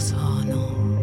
[0.00, 0.99] suono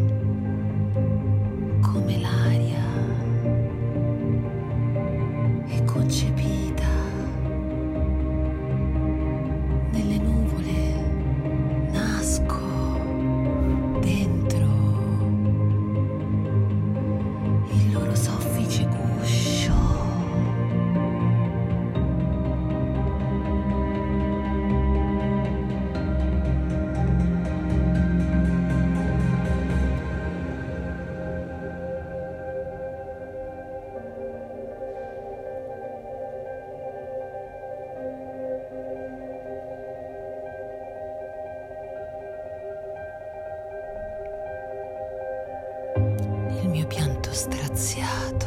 [46.68, 48.46] il mio pianto straziato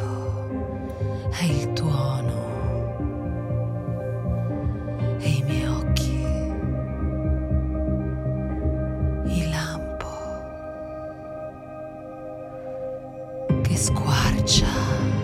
[1.40, 2.38] è il tuono
[5.18, 6.24] e i miei occhi
[9.24, 10.06] il lampo
[13.62, 15.21] che squarcia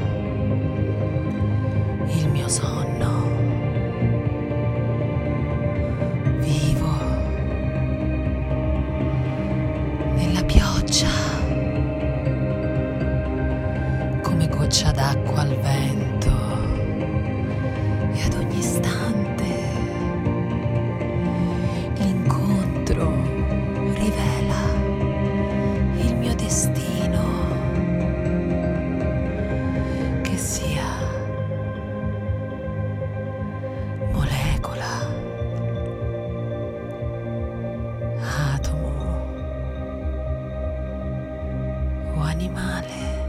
[42.38, 43.26] o animale.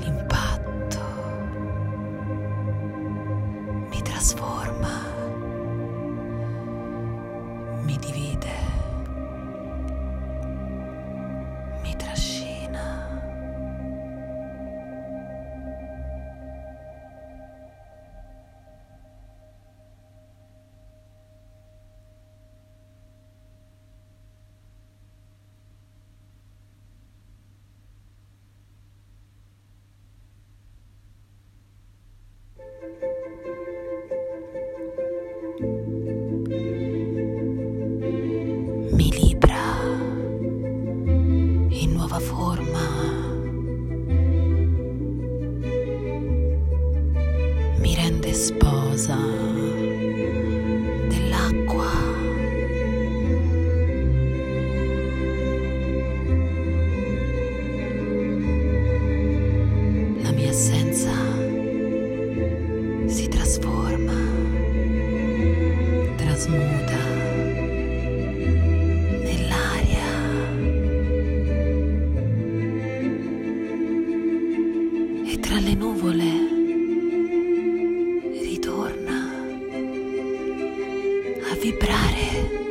[0.00, 1.00] L'impatto
[3.88, 5.13] mi trasforma,
[42.14, 42.80] nuova forma,
[47.78, 49.16] mi rende sposa
[51.08, 51.90] dell'acqua.
[60.22, 61.12] La mia essenza
[63.06, 64.18] si trasforma,
[66.16, 66.93] trasmuta
[75.54, 76.30] tra le nuvole
[78.42, 79.18] ritorna
[81.48, 82.63] a vibrare.